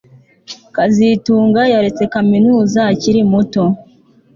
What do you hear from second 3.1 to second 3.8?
muto